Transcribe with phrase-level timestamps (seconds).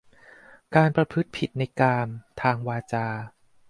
[0.75, 2.07] การประพฤติผิดในกาม
[2.41, 3.07] ทางวาจา